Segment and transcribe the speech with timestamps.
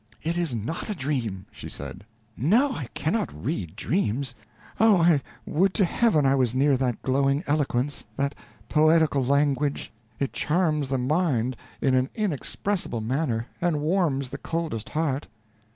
[0.23, 2.03] "It is not a dream!" she said,
[2.35, 4.33] "no, I cannot read dreams.
[4.79, 4.97] Oh!
[4.97, 8.33] I would to Heaven I was near that glowing eloquence that
[8.67, 15.27] poetical language it charms the mind in an inexpressible manner, and warms the coldest heart."